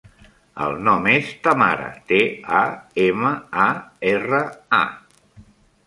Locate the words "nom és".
0.87-1.29